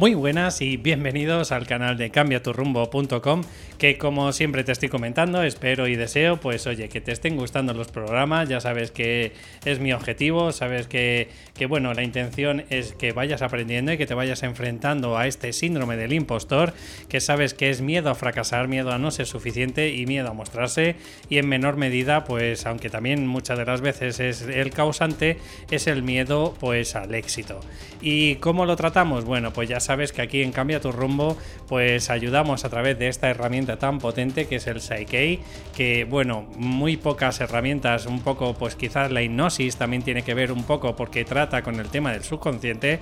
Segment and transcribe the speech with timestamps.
[0.00, 3.42] Muy buenas y bienvenidos al canal de cambiaturrumbo.com
[3.76, 7.74] que como siempre te estoy comentando, espero y deseo pues oye que te estén gustando
[7.74, 9.32] los programas, ya sabes que
[9.66, 14.06] es mi objetivo, sabes que, que bueno, la intención es que vayas aprendiendo y que
[14.06, 16.72] te vayas enfrentando a este síndrome del impostor,
[17.10, 20.32] que sabes que es miedo a fracasar, miedo a no ser suficiente y miedo a
[20.32, 20.96] mostrarse
[21.28, 25.36] y en menor medida pues aunque también muchas de las veces es el causante,
[25.70, 27.60] es el miedo pues al éxito.
[28.00, 29.26] ¿Y cómo lo tratamos?
[29.26, 31.36] Bueno, pues ya sabes que aquí en Cambia tu rumbo,
[31.68, 35.40] pues ayudamos a través de esta herramienta tan potente que es el Psyche,
[35.74, 40.52] que bueno, muy pocas herramientas, un poco, pues quizás la hipnosis también tiene que ver
[40.52, 43.00] un poco porque trata con el tema del subconsciente,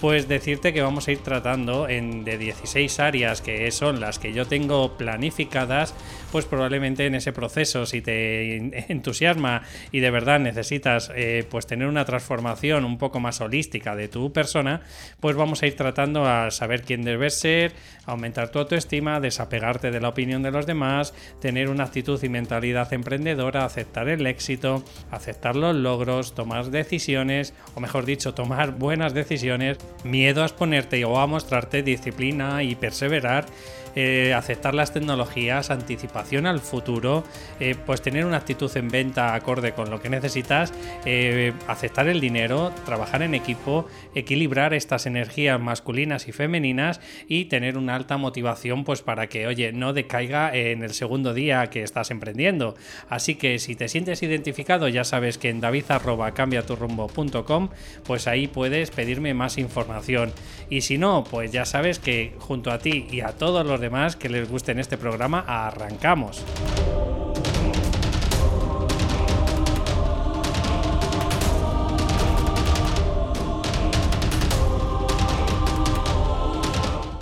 [0.00, 4.32] pues decirte que vamos a ir tratando en de 16 áreas que son las que
[4.32, 5.94] yo tengo planificadas,
[6.32, 8.56] pues probablemente en ese proceso, si te
[8.90, 14.08] entusiasma y de verdad necesitas eh, pues tener una transformación un poco más holística de
[14.08, 14.80] tu persona,
[15.20, 17.72] pues vamos a ir tratando saber quién debes ser,
[18.06, 22.92] aumentar tu autoestima, desapegarte de la opinión de los demás, tener una actitud y mentalidad
[22.92, 29.78] emprendedora, aceptar el éxito, aceptar los logros, tomar decisiones, o mejor dicho, tomar buenas decisiones,
[30.04, 33.46] miedo a exponerte o a mostrarte disciplina y perseverar
[33.94, 37.24] eh, aceptar las tecnologías, anticipación al futuro,
[37.58, 40.72] eh, pues tener una actitud en venta acorde con lo que necesitas,
[41.04, 47.76] eh, aceptar el dinero, trabajar en equipo, equilibrar estas energías masculinas y femeninas y tener
[47.76, 52.10] una alta motivación pues para que, oye, no decaiga en el segundo día que estás
[52.10, 52.74] emprendiendo.
[53.08, 57.68] Así que si te sientes identificado, ya sabes que en david.cambiaturrumbo.com
[58.04, 60.32] pues ahí puedes pedirme más información.
[60.68, 64.16] Y si no, pues ya sabes que junto a ti y a todos los demás
[64.16, 66.44] que les guste en este programa, arrancamos.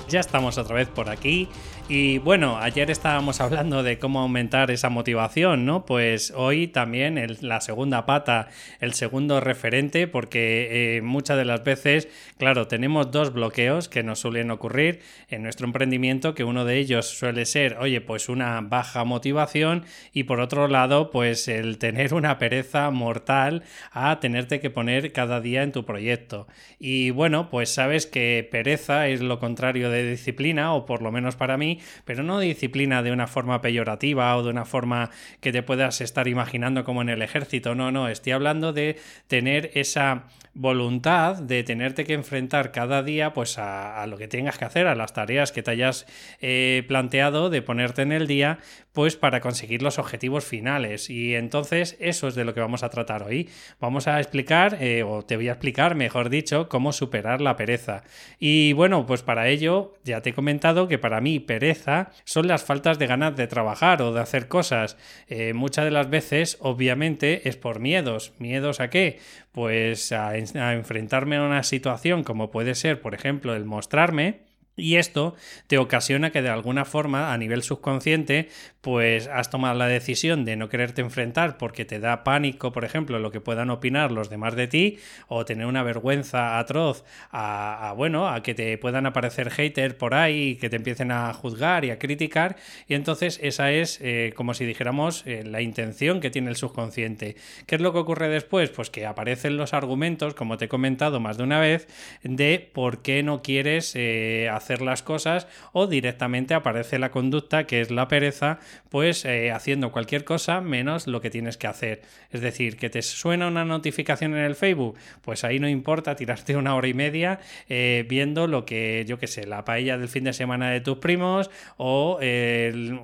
[0.09, 1.49] Ya estamos otra vez por aquí
[1.89, 5.87] y bueno, ayer estábamos hablando de cómo aumentar esa motivación, ¿no?
[5.87, 8.49] Pues hoy también la segunda pata,
[8.81, 14.19] el segundo referente, porque eh, muchas de las veces, claro, tenemos dos bloqueos que nos
[14.19, 19.05] suelen ocurrir en nuestro emprendimiento, que uno de ellos suele ser, oye, pues una baja
[19.05, 23.63] motivación y por otro lado, pues el tener una pereza mortal
[23.93, 26.47] a tenerte que poner cada día en tu proyecto.
[26.79, 31.37] Y bueno, pues sabes que pereza es lo contrario de disciplina, o por lo menos
[31.37, 35.63] para mí, pero no disciplina de una forma peyorativa o de una forma que te
[35.63, 37.75] puedas estar imaginando como en el ejército.
[37.75, 40.25] No, no, estoy hablando de tener esa
[40.55, 44.97] voluntad de tenerte que enfrentar cada día pues a, lo que tengas que hacer, a
[44.97, 46.07] las tareas que te hayas
[46.41, 48.59] eh, planteado de ponerte en el día,
[48.99, 51.09] pues para conseguir los objetivos finales.
[51.09, 53.49] Y entonces eso es de lo que vamos a tratar hoy.
[53.79, 58.03] Vamos a explicar, eh, o te voy a explicar, mejor dicho, cómo superar la pereza.
[58.41, 62.65] Y bueno, pues para ello ya te he comentado que para mí pereza son las
[62.65, 64.97] faltas de ganas de trabajar o de hacer cosas.
[65.29, 68.33] Eh, muchas de las veces, obviamente, es por miedos.
[68.41, 69.21] ¿Miedos a qué?
[69.53, 74.48] Pues a enfrentarme a una situación como puede ser, por ejemplo, el mostrarme
[74.79, 75.35] y esto
[75.67, 78.49] te ocasiona que de alguna forma, a nivel subconsciente,
[78.81, 83.19] pues has tomado la decisión de no quererte enfrentar porque te da pánico, por ejemplo,
[83.19, 88.29] lo que puedan opinar los demás de ti, o tener una vergüenza atroz a, bueno,
[88.29, 91.99] a que te puedan aparecer haters por ahí, que te empiecen a juzgar y a
[91.99, 92.57] criticar.
[92.87, 97.37] Y entonces esa es, eh, como si dijéramos, eh, la intención que tiene el subconsciente.
[97.67, 98.71] ¿Qué es lo que ocurre después?
[98.71, 101.89] Pues que aparecen los argumentos, como te he comentado más de una vez,
[102.23, 107.81] de por qué no quieres eh, hacer las cosas o directamente aparece la conducta que
[107.81, 108.59] es la pereza,
[108.91, 112.03] pues eh, haciendo cualquier cosa menos lo que tienes que hacer.
[112.31, 116.55] Es decir, que te suena una notificación en el Facebook, pues ahí no importa tirarte
[116.57, 117.41] una hora y media
[117.71, 120.99] eh, viendo lo que, yo que sé, la paella del fin de semana de tus
[120.99, 122.19] primos o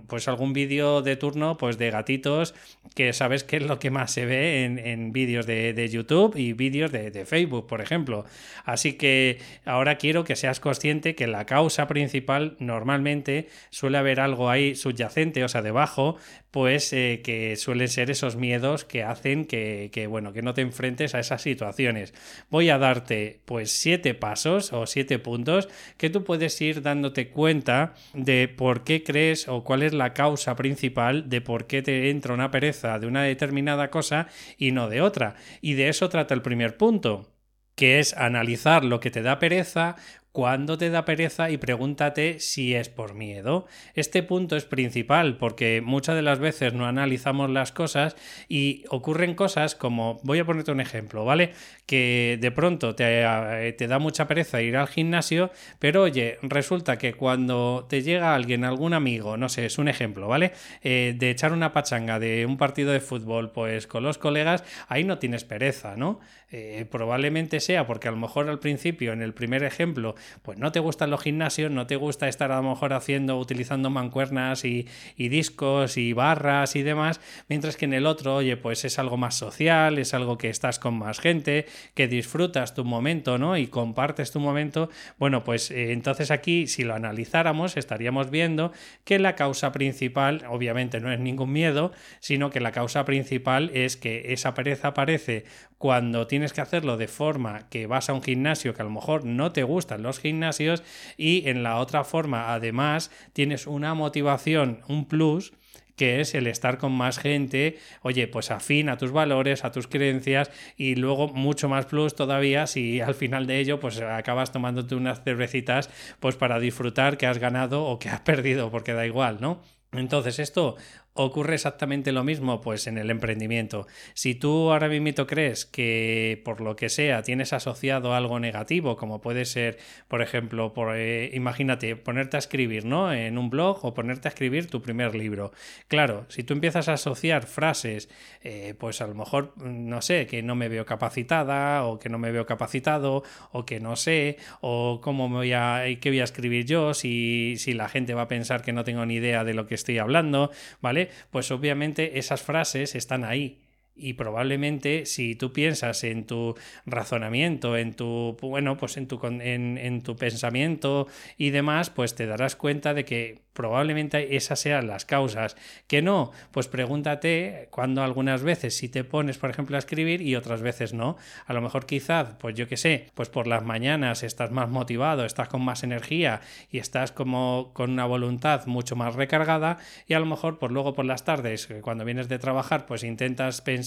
[0.06, 2.54] pues algún vídeo de turno pues de gatitos
[2.94, 6.92] que sabes que es lo que más se ve en, vídeos de, YouTube y vídeos
[6.92, 8.24] de, de Facebook, por ejemplo.
[8.64, 14.50] Así que ahora quiero que seas consciente que la causa principal normalmente suele haber algo
[14.50, 16.16] ahí subyacente, o sea, debajo,
[16.50, 20.62] pues eh, que suelen ser esos miedos que hacen que, que, bueno, que no te
[20.62, 22.12] enfrentes a esas situaciones.
[22.50, 27.94] Voy a darte pues siete pasos o siete puntos que tú puedes ir dándote cuenta
[28.14, 32.34] de por qué crees o cuál es la causa principal de por qué te entra
[32.34, 34.26] una pereza de una determinada cosa
[34.58, 35.36] y no de otra.
[35.60, 37.30] Y de eso trata el primer punto
[37.74, 39.96] que es analizar lo que te da pereza,
[40.34, 43.66] cuándo te da pereza y pregúntate si es por miedo.
[43.94, 48.16] Este punto es principal porque muchas de las veces no analizamos las cosas
[48.48, 51.52] y ocurren cosas como, voy a ponerte un ejemplo, ¿vale?
[51.86, 57.14] Que de pronto te, eh, da mucha pereza ir al gimnasio, pero oye, resulta que
[57.14, 60.50] cuando te llega alguien, algún amigo, no sé, es un ejemplo, ¿vale?
[60.82, 65.04] Eh, de echar una pachanga de un partido de fútbol, pues con los colegas, ahí
[65.04, 66.18] no tienes pereza, ¿no?
[66.56, 70.72] Eh, probablemente sea porque a lo mejor al principio, en el primer ejemplo, pues no
[70.72, 74.86] te gustan los gimnasios, no te gusta estar a lo mejor haciendo, utilizando mancuernas y,
[75.16, 79.34] discos y barras y demás, mientras que en el otro, oye, pues es algo más
[79.36, 83.56] social, es algo que estás con más gente, que disfrutas tu momento, ¿no?
[83.56, 84.90] Y compartes tu momento.
[85.18, 88.72] Bueno, pues eh, entonces aquí, si lo analizáramos, estaríamos viendo
[89.04, 93.96] que la causa principal, obviamente no es ningún miedo, sino que la causa principal es
[93.96, 95.44] que esa pereza aparece
[95.78, 99.24] cuando tienes que hacerlo de forma que vas a un gimnasio que a lo mejor
[99.24, 100.82] no te gustan los gimnasios
[101.16, 105.52] y en la otra forma además tienes una motivación, un plus
[105.96, 109.86] que es el estar con más gente, oye, pues afín a tus valores, a tus
[109.86, 114.94] creencias y luego mucho más plus todavía si al final de ello pues acabas tomándote
[114.94, 115.90] unas cervecitas
[116.20, 119.62] pues para disfrutar que has ganado o que has perdido, porque da igual, ¿no?
[119.92, 120.76] Entonces esto
[121.14, 123.86] ocurre exactamente lo mismo pues en el emprendimiento.
[124.14, 129.20] Si tú ahora mismo crees que por lo que sea tienes asociado algo negativo, como
[129.20, 129.78] puede ser,
[130.08, 133.12] por ejemplo, por, eh, imagínate ponerte a escribir, ¿no?
[133.12, 135.52] En un blog o ponerte a escribir tu primer libro.
[135.88, 138.08] Claro, si tú empiezas a asociar frases,
[138.42, 142.18] eh, pues a lo mejor, no sé, que no me veo capacitada o que no
[142.18, 143.22] me veo capacitado
[143.52, 147.54] o que no sé o cómo me voy a, qué voy a escribir yo si,
[147.58, 149.98] si la gente va a pensar que no tengo ni idea de lo que estoy
[149.98, 150.50] hablando,
[150.80, 151.03] ¿vale?
[151.30, 153.63] Pues obviamente esas frases están ahí.
[153.96, 160.02] Y probablemente si tú piensas en tu razonamiento, en tu, bueno, pues en tu, en
[160.02, 161.06] tu pensamiento
[161.38, 165.56] y demás, pues te darás cuenta de que probablemente esas sean las causas.
[165.86, 170.36] Que no, pues pregúntate cuando algunas veces si te pones, por ejemplo, a escribir y
[170.36, 171.16] otras veces no.
[171.46, 175.24] A lo mejor quizás, pues yo qué sé, pues por las mañanas estás más motivado,
[175.24, 176.40] estás con más energía
[176.70, 180.94] y estás como con una voluntad mucho más recargada y a lo mejor pues luego
[180.94, 183.83] por las tardes, eh, cuando vienes de trabajar, pues intentas pensar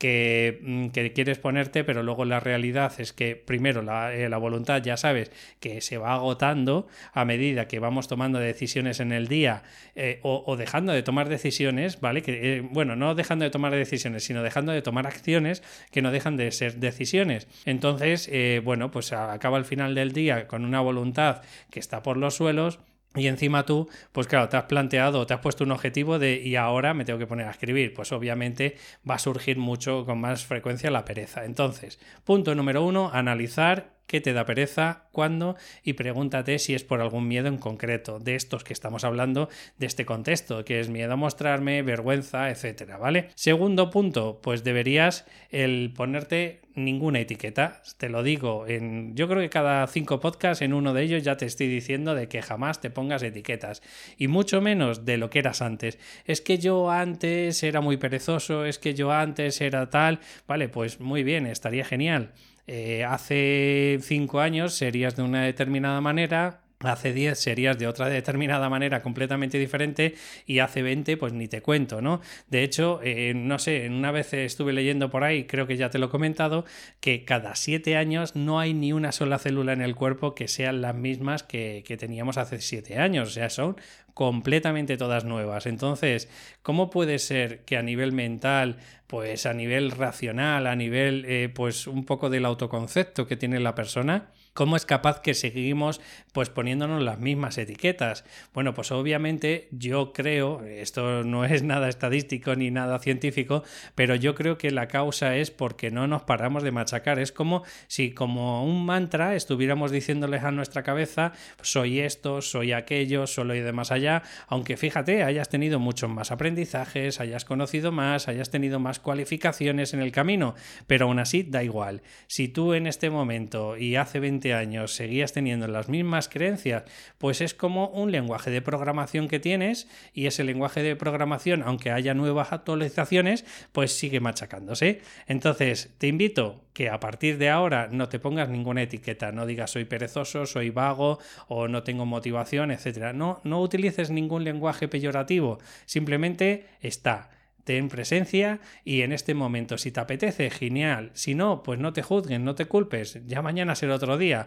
[0.00, 4.38] que, mm, que quieres ponerte, pero luego la realidad es que primero la, eh, la
[4.38, 5.30] voluntad ya sabes
[5.60, 9.62] que se va agotando a medida que vamos tomando decisiones en el día
[9.94, 12.22] eh, o, dejando de tomar decisiones, ¿vale?
[12.22, 15.62] Que, eh, bueno, no dejando de tomar decisiones, sino dejando de tomar acciones
[15.92, 17.46] que no dejan de ser decisiones.
[17.66, 18.30] Entonces,
[18.64, 22.78] bueno, pues acaba el final del día con una voluntad que está por los suelos
[23.16, 26.54] y encima tú, pues claro, te has planteado, te has puesto un objetivo de y
[26.54, 27.92] ahora me tengo que poner a escribir.
[27.92, 28.76] Pues obviamente
[29.08, 31.44] va a surgir mucho con más frecuencia la pereza.
[31.44, 35.54] Entonces, punto número uno, analizar qué te da pereza, cuándo
[35.84, 39.48] y pregúntate si es por algún miedo en concreto de estos que estamos hablando
[39.78, 43.28] de este contexto, que es miedo a mostrarme, vergüenza, etcétera, ¿vale?
[43.36, 49.48] Segundo punto, pues deberías el ponerte ninguna etiqueta, te lo digo, en yo creo que
[49.48, 52.90] cada cinco podcasts en uno de ellos ya te estoy diciendo de que jamás te
[52.90, 53.80] pongas etiquetas
[54.16, 55.98] y mucho menos de lo que eras antes.
[56.24, 60.18] Es que yo antes era muy perezoso, es que yo antes era tal,
[60.48, 62.32] vale, pues muy bien, estaría genial
[62.66, 68.68] eh, hace cinco años serías de una determinada manera, hace 10 serías de otra determinada
[68.68, 70.14] manera completamente diferente
[70.46, 72.20] y hace 20 pues ni te cuento, ¿no?
[72.48, 73.00] De hecho,
[73.34, 76.64] no sé, una vez estuve leyendo por ahí, creo que ya te lo he comentado,
[77.00, 80.80] que cada 7 años no hay ni una sola célula en el cuerpo que sean
[80.80, 83.76] las mismas que, que teníamos hace 7 años, o sea, son
[84.14, 85.66] completamente todas nuevas.
[85.66, 86.28] Entonces,
[86.62, 88.76] ¿cómo puede ser que a nivel mental,
[89.06, 93.74] pues a nivel racional, a nivel eh, pues un poco del autoconcepto que tiene la
[93.74, 96.00] persona, ¿Cómo es capaz que seguimos
[96.32, 98.24] pues poniéndonos las mismas etiquetas?
[98.52, 103.62] Bueno, pues obviamente yo creo, esto no es nada estadístico ni nada científico,
[103.94, 107.18] pero yo creo que la causa es porque no nos paramos de machacar.
[107.20, 113.26] Es como si como un mantra estuviéramos diciéndoles a nuestra cabeza, soy esto, soy aquello,
[113.26, 118.28] solo y de más allá, aunque fíjate, hayas tenido muchos más aprendizajes, hayas conocido más,
[118.28, 120.54] hayas tenido más cualificaciones en el camino,
[120.86, 122.02] pero aún así da igual.
[122.26, 126.84] Si tú en este momento y hace 20 años seguías teniendo las mismas creencias,
[127.18, 131.90] pues es como un lenguaje de programación que tienes y ese lenguaje de programación, aunque
[131.90, 135.02] haya nuevas actualizaciones, pues sigue machacándose.
[135.26, 139.72] Entonces, te invito que a partir de ahora no te pongas ninguna etiqueta, no digas
[139.72, 141.18] soy perezoso, soy vago
[141.48, 143.12] o no tengo motivación, etcétera.
[143.12, 147.28] No, no utilices ningún lenguaje peyorativo, simplemente está
[147.64, 151.10] ten presencia y en este momento si te apetece, genial.
[151.14, 154.46] Si no, pues no te juzguen, no te culpes, ya mañana será otro día.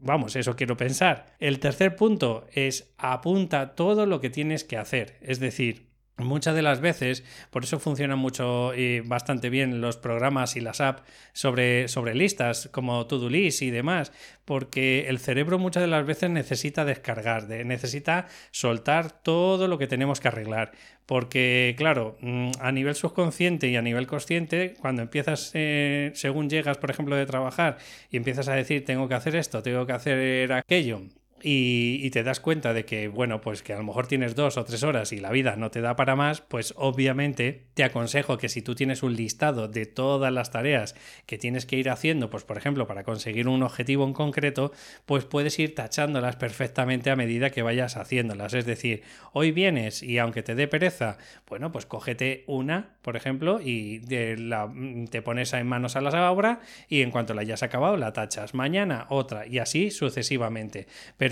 [0.00, 1.26] Vamos, eso quiero pensar.
[1.40, 5.16] El tercer punto es apunta todo lo que tienes que hacer.
[5.20, 5.87] Es decir,
[6.18, 10.80] Muchas de las veces, por eso funcionan mucho y bastante bien los programas y las
[10.80, 14.12] apps sobre, sobre listas como To-Do List y demás,
[14.44, 20.18] porque el cerebro muchas de las veces necesita descargar, necesita soltar todo lo que tenemos
[20.18, 20.72] que arreglar.
[21.06, 26.78] Porque, claro, mm, a nivel subconsciente y a nivel consciente, cuando empiezas, eh, según llegas,
[26.78, 27.78] por ejemplo, de trabajar
[28.10, 31.02] y empiezas a decir, tengo que hacer esto, tengo que hacer aquello,
[31.42, 34.64] y, te das cuenta de que, bueno, pues que a lo mejor tienes dos o
[34.64, 38.48] tres horas y la vida no te da para más, pues obviamente te aconsejo que
[38.48, 40.94] si tú tienes un listado de todas las tareas
[41.26, 44.72] que tienes que ir haciendo, pues por ejemplo, para conseguir un objetivo en concreto,
[45.06, 48.54] pues puedes ir tachándolas perfectamente a medida que vayas haciéndolas.
[48.54, 49.02] Es decir,
[49.32, 54.00] hoy vienes y aunque te dé pereza, bueno, pues cógete una, por ejemplo, y
[54.36, 54.72] la,
[55.10, 58.54] te pones en manos a la obra y en cuanto la hayas acabado, la tachas.
[58.54, 60.86] Mañana otra y así sucesivamente.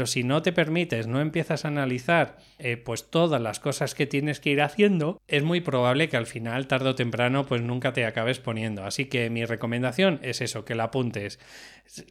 [0.04, 4.40] Si no te permites, no empiezas a analizar eh, pues todas las cosas que tienes
[4.40, 8.04] que ir haciendo, es muy probable que al final, tarde o temprano, pues nunca te
[8.04, 8.84] acabes poniendo.
[8.84, 11.38] Así que mi recomendación es eso, que la apuntes.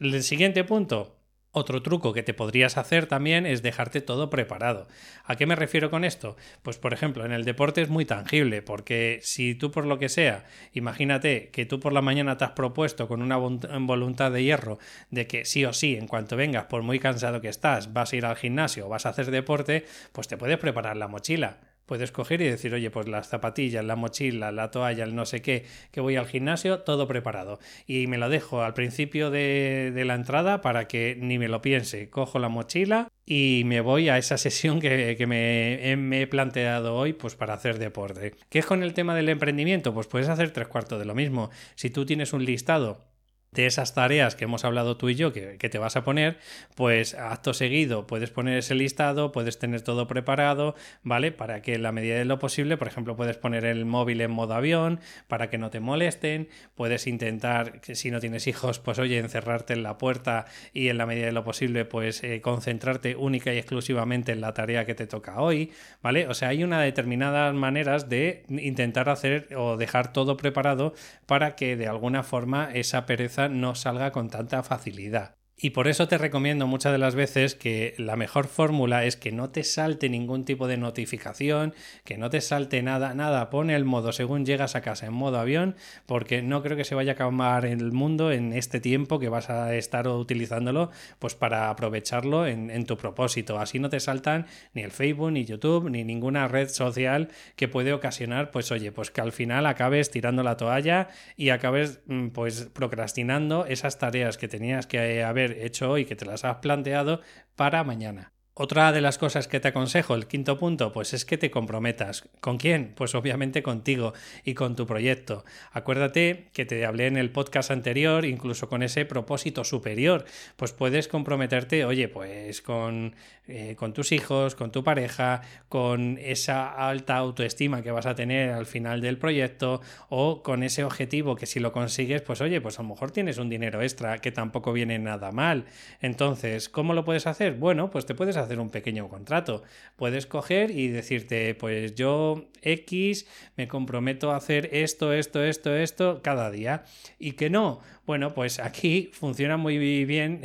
[0.00, 1.16] El siguiente punto,
[1.56, 4.86] otro truco que te podrías hacer también es dejarte todo preparado.
[5.24, 6.36] ¿A qué me refiero con esto?
[6.62, 10.10] Pues por ejemplo, en el deporte es muy tangible, porque si tú por lo que
[10.10, 10.44] sea,
[10.74, 14.78] imagínate que tú por la mañana te has propuesto con una voluntad de hierro
[15.10, 18.16] de que sí o sí, en cuanto vengas, por muy cansado que estás, vas a
[18.16, 22.40] ir al gimnasio vas a hacer deporte, pues te puedes preparar la mochila Puedes coger
[22.40, 26.00] y decir, oye, pues las zapatillas, la mochila, la toalla, el no sé qué, que
[26.00, 27.60] voy al gimnasio, todo preparado.
[27.86, 32.10] Y me lo dejo al principio de, la entrada para que ni me lo piense.
[32.10, 37.12] Cojo la mochila y me voy a esa sesión que, me, me, he planteado hoy
[37.12, 38.34] pues para hacer deporte.
[38.48, 39.94] ¿Qué es con el tema del emprendimiento?
[39.94, 41.50] Pues puedes hacer tres cuartos de lo mismo.
[41.76, 43.15] Si tú tienes un listado
[43.56, 46.38] de esas tareas que hemos hablado tú y yo que, te vas a poner,
[46.76, 51.32] pues acto seguido puedes poner ese listado, puedes tener todo preparado, ¿vale?
[51.32, 54.30] Para que en la medida de lo posible, por ejemplo, puedes poner el móvil en
[54.30, 59.18] modo avión para que no te molesten, puedes intentar, si no tienes hijos, pues oye,
[59.18, 63.52] encerrarte en la puerta y en la medida de lo posible, pues eh, concentrarte única
[63.54, 65.72] y exclusivamente en la tarea que te toca hoy,
[66.02, 66.28] ¿vale?
[66.28, 70.94] O sea, hay una determinadas maneras de intentar hacer o dejar todo preparado
[71.24, 75.36] para que de alguna forma esa pereza no salga con tanta facilidad.
[75.58, 79.32] Y por eso te recomiendo muchas de las veces que la mejor fórmula es que
[79.32, 81.72] no te salte ningún tipo de notificación,
[82.04, 85.38] que no te salte nada, nada, pone el modo según llegas a casa en modo
[85.38, 89.30] avión, porque no creo que se vaya a acabar el mundo en este tiempo que
[89.30, 93.58] vas a estar utilizándolo, pues para aprovecharlo en, en tu propósito.
[93.58, 94.44] Así no te saltan
[94.74, 99.10] ni el Facebook, ni YouTube, ni ninguna red social que puede ocasionar, pues oye, pues
[99.10, 104.48] que al final acabes tirando la toalla y acabes mm, pues procrastinando esas tareas que
[104.48, 107.20] tenías que haber hecho hoy, que te las has planteado
[107.54, 108.32] para mañana.
[108.58, 112.26] Otra de las cosas que te aconsejo, el quinto punto, pues es que te comprometas.
[112.40, 112.94] ¿Con quién?
[112.94, 115.44] Pues obviamente contigo y con tu proyecto.
[115.72, 120.24] Acuérdate que te hablé en el podcast anterior, incluso con ese propósito superior,
[120.56, 123.14] pues puedes comprometerte, oye, pues con,
[123.46, 128.52] eh, con tus hijos, con tu pareja, con esa alta autoestima que vas a tener
[128.52, 132.78] al final del proyecto o con ese objetivo que si lo consigues, pues oye, pues
[132.78, 135.66] a lo mejor tienes un dinero extra que tampoco viene nada mal.
[136.00, 137.52] Entonces, ¿cómo lo puedes hacer?
[137.52, 139.62] Bueno, pues te puedes hacer hacer un pequeño contrato.
[139.96, 143.26] Puedes coger y decirte, pues yo X
[143.56, 146.84] me comprometo a hacer esto, esto, esto, esto cada día.
[147.18, 150.40] Y que no, bueno, pues aquí funciona muy bien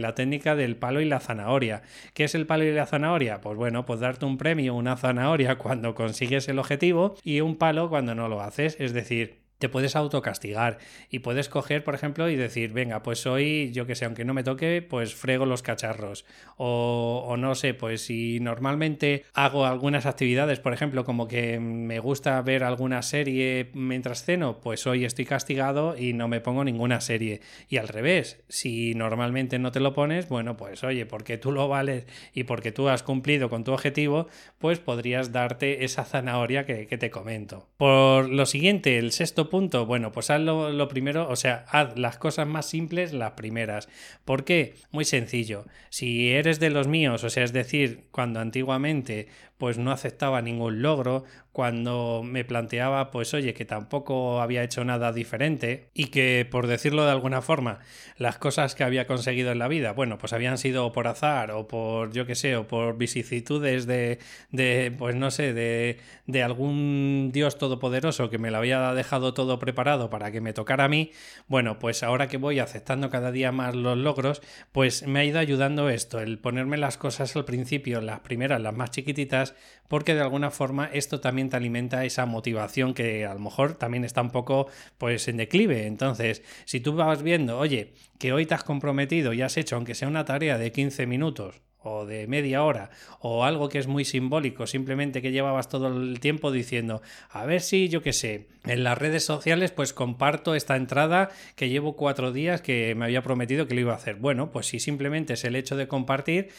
[0.00, 1.82] la técnica del palo y la zanahoria.
[2.14, 3.40] ¿Qué es el palo y la zanahoria?
[3.40, 7.88] Pues bueno, pues darte un premio, una zanahoria cuando consigues el objetivo y un palo
[7.88, 8.76] cuando no lo haces.
[8.78, 10.78] Es decir, te puedes autocastigar
[11.08, 14.34] y puedes coger, por ejemplo, y decir, venga, pues hoy, yo que sé, aunque no
[14.34, 16.24] me toque, pues frego los cacharros.
[16.56, 22.42] O, no sé, pues si normalmente hago algunas actividades, por ejemplo, como que me gusta
[22.42, 27.40] ver alguna serie mientras ceno, pues hoy estoy castigado y no me pongo ninguna serie.
[27.68, 31.68] Y al revés, si normalmente no te lo pones, bueno, pues oye, porque tú lo
[31.68, 32.04] vales
[32.34, 34.26] y porque tú has cumplido con tu objetivo,
[34.58, 37.68] pues podrías darte esa zanahoria que, que te comento.
[37.76, 39.84] Por lo siguiente, el sexto punto?
[39.84, 43.86] Bueno, pues haz lo, primero, o sea, haz las cosas más simples las primeras.
[44.24, 44.76] ¿Por qué?
[44.92, 45.66] Muy sencillo.
[45.90, 49.28] Si eres de los míos, o sea, es decir, cuando antiguamente
[49.62, 55.12] pues no aceptaba ningún logro, cuando me planteaba, pues oye, que tampoco había hecho nada
[55.12, 57.78] diferente y que, por decirlo de alguna forma,
[58.16, 61.68] las cosas que había conseguido en la vida, bueno, pues habían sido por azar o
[61.68, 64.18] por, yo qué sé, o por vicisitudes de,
[64.50, 69.58] de pues no sé, de, de algún Dios todopoderoso que me lo había dejado todo
[69.58, 71.12] preparado para que me tocara a mí,
[71.46, 74.42] bueno, pues ahora que voy aceptando cada día más los logros,
[74.72, 78.74] pues me ha ido ayudando esto, el ponerme las cosas al principio, las primeras, las
[78.74, 79.51] más chiquititas,
[79.88, 84.04] porque de alguna forma esto también te alimenta esa motivación que a lo mejor también
[84.04, 84.68] está un poco
[84.98, 85.86] pues en declive.
[85.86, 89.94] Entonces, si tú vas viendo, oye, que hoy te has comprometido y has hecho, aunque
[89.94, 92.90] sea una tarea de 15 minutos, o de media hora
[93.20, 97.60] o algo que es muy simbólico, simplemente que llevabas todo el tiempo diciendo, a ver
[97.60, 102.32] si yo qué sé, en las redes sociales pues comparto esta entrada que llevo cuatro
[102.32, 104.16] días que me había prometido que lo iba a hacer.
[104.16, 106.50] Bueno, pues si simplemente es el hecho de compartir,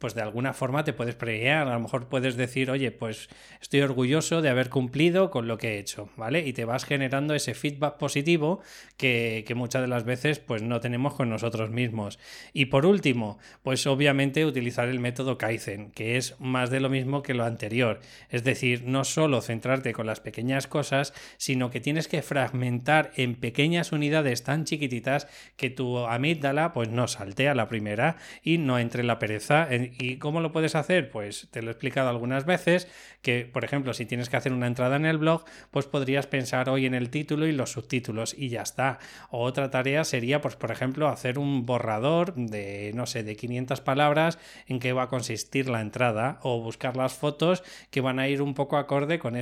[0.00, 3.28] pues de alguna forma te puedes premiar, a lo mejor puedes decir, oye, pues
[3.60, 6.46] estoy orgulloso de haber cumplido con lo que he hecho, ¿vale?
[6.46, 8.60] Y te vas generando ese feedback positivo
[8.96, 12.18] que, que, muchas de las veces pues no tenemos con nosotros mismos.
[12.54, 17.22] Y por último, pues obviamente utilizar el método Kaizen, que es más de lo mismo
[17.22, 18.00] que lo anterior.
[18.30, 23.34] Es decir, no solo centrarte con las pequeñas cosas, sino que tienes que fragmentar en
[23.34, 28.78] pequeñas unidades tan chiquititas que tu amígdala pues no salte a la primera y no
[28.78, 31.10] entre la pereza ¿Y cómo lo puedes hacer?
[31.10, 32.88] Pues te lo he explicado algunas veces,
[33.22, 36.68] que por ejemplo, si tienes que hacer una entrada en el blog, pues podrías pensar
[36.68, 38.98] hoy en el título y los subtítulos y ya está.
[39.30, 43.80] O otra tarea sería, pues por ejemplo, hacer un borrador de, no sé, de 500
[43.80, 48.28] palabras en qué va a consistir la entrada o buscar las fotos que van a
[48.28, 49.34] ir un poco acorde con,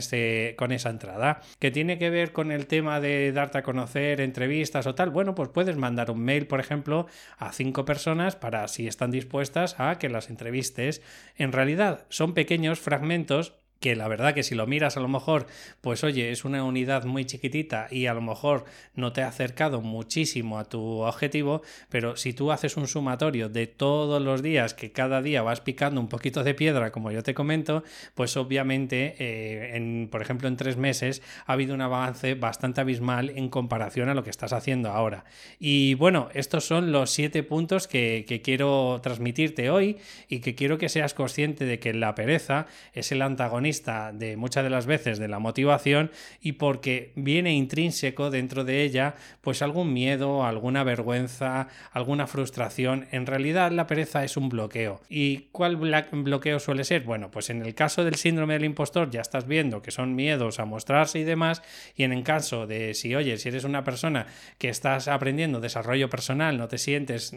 [0.56, 1.40] con esa entrada.
[1.58, 5.10] ¿Que tiene que ver con el tema de darte a conocer, entrevistas o tal?
[5.10, 7.06] Bueno, pues puedes mandar un mail, por ejemplo,
[7.38, 11.02] a cinco personas para si están dispuestas a que las entrevistes,
[11.36, 15.46] en realidad son pequeños fragmentos que la verdad que si lo miras a lo mejor,
[15.80, 19.80] pues oye, es una unidad muy chiquitita y a lo mejor no te ha acercado
[19.80, 24.90] muchísimo a tu objetivo, pero si tú haces un sumatorio de todos los días, que
[24.90, 29.76] cada día vas picando un poquito de piedra, como yo te comento, pues obviamente, eh,
[29.76, 34.14] en, por ejemplo, en tres meses ha habido un avance bastante abismal en comparación a
[34.14, 35.24] lo que estás haciendo ahora.
[35.60, 40.78] Y bueno, estos son los siete puntos que, que quiero transmitirte hoy y que quiero
[40.78, 45.18] que seas consciente de que la pereza es el antagonista de muchas de las veces
[45.18, 46.10] de la motivación
[46.40, 53.06] y porque viene intrínseco dentro de ella pues algún miedo, alguna vergüenza, alguna frustración.
[53.12, 55.00] En realidad la pereza es un bloqueo.
[55.08, 57.02] ¿Y cuál bloqueo suele ser?
[57.02, 60.58] Bueno, pues en el caso del síndrome del impostor ya estás viendo que son miedos
[60.60, 61.62] a mostrarse y demás
[61.94, 64.26] y en el caso de si oye, si eres una persona
[64.58, 67.34] que estás aprendiendo desarrollo personal, no te sientes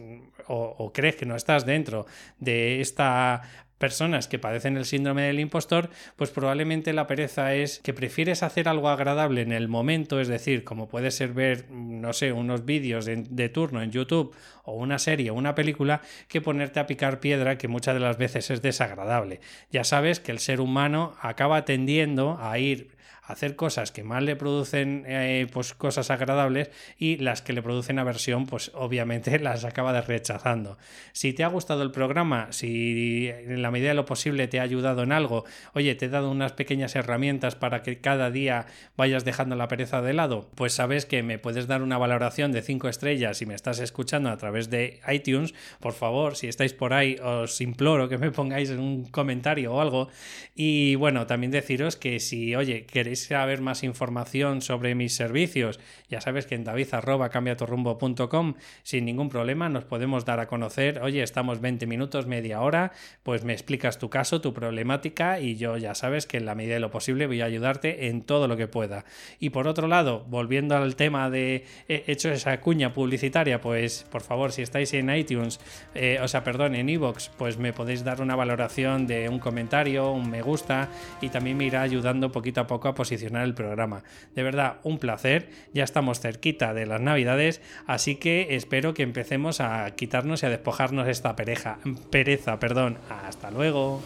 [0.47, 2.05] o, o crees que no estás dentro
[2.39, 3.41] de esta
[3.81, 8.69] personas que padecen el síndrome del impostor, pues probablemente la pereza es que prefieres hacer
[8.69, 13.05] algo agradable en el momento, es decir, como puede ser ver, no sé, unos vídeos
[13.05, 17.57] de, turno en YouTube o una serie o una película, que ponerte a picar piedra,
[17.57, 19.41] que muchas de las veces es desagradable.
[19.71, 24.35] Ya sabes que el ser humano acaba tendiendo a ir hacer cosas que más le
[24.35, 29.99] producen eh, pues cosas agradables y las que le producen aversión pues obviamente las acaba
[30.01, 30.77] rechazando.
[31.13, 34.63] Si te ha gustado el programa, si en la medida de lo posible te ha
[34.63, 38.65] ayudado en algo, oye, te he dado unas pequeñas herramientas para que cada día
[38.97, 42.61] vayas dejando la pereza de lado, pues sabes que me puedes dar una valoración de
[42.61, 45.53] 5 estrellas si me estás escuchando a través de iTunes.
[45.79, 49.81] Por favor, si estáis por ahí, os imploro que me pongáis en un comentario o
[49.81, 50.09] algo.
[50.55, 56.21] Y bueno, también deciros que si, oye, queréis saber más información sobre mis servicios, ya
[56.21, 61.87] sabes que en david.cambiatorrumbo.com sin ningún problema nos podemos dar a conocer, oye, estamos 20
[61.87, 62.91] minutos, media hora,
[63.23, 66.75] pues me explicas tu caso, tu problemática y yo ya sabes que en la medida
[66.75, 69.03] de lo posible voy a ayudarte en todo lo que pueda.
[69.39, 74.21] Y por otro lado, volviendo al tema de he hecho esa cuña publicitaria, pues por
[74.21, 75.59] favor, si estáis en iTunes,
[75.95, 80.11] eh, o sea, perdón, en iVoox, pues me podéis dar una valoración de un comentario,
[80.11, 80.87] un me gusta
[81.19, 84.03] y también me irá ayudando poquito a a posicionar el programa.
[84.35, 85.49] De verdad, un placer.
[85.73, 90.49] Ya estamos cerquita de las navidades, así que espero que empecemos a quitarnos y a
[90.49, 92.59] despojarnos esta pereja, pereza.
[92.59, 92.97] Perdón.
[93.09, 94.01] Hasta luego.